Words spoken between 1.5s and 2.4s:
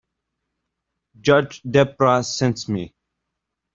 Debra